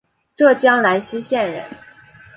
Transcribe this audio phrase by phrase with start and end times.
[0.35, 1.63] 浙江兰溪县人。